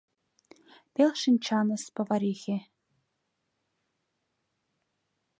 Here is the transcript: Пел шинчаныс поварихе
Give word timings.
Пел 0.93 1.11
шинчаныс 1.21 1.83
поварихе 1.95 2.57